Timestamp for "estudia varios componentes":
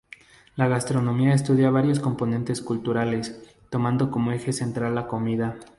1.35-2.63